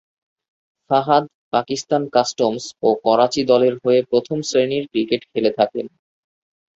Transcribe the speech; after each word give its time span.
Fahad 0.89 1.23
Pakistan 1.53 2.03
customs 2.15 2.63
ও 2.83 2.89
করাচি 3.05 3.41
দলের 3.43 3.73
হয়ে 3.83 3.99
প্রথম 4.11 4.37
শ্রেনীর 4.41 4.85
ক্রিকেট 4.91 5.21
খেলে 5.31 5.51
থাকেন। 5.59 5.85